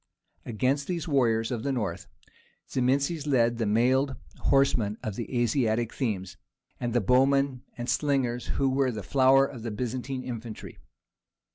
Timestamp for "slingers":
7.87-8.47